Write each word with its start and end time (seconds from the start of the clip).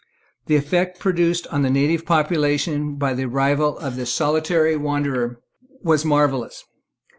The 0.47 0.55
effect 0.55 0.97
produced 0.97 1.45
on 1.51 1.61
the 1.61 1.69
native 1.69 2.07
population 2.07 2.95
by 2.95 3.13
the 3.13 3.25
arrival 3.25 3.77
of 3.77 3.97
this 3.97 4.11
solitary 4.11 4.75
wanderer 4.75 5.39
was 5.83 6.03
marvellous. 6.03 6.63